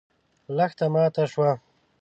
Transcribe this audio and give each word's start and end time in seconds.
لښته 0.55 0.85
ماته 0.93 1.23
شوه. 1.31 1.51